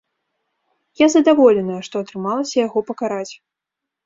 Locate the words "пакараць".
2.89-3.31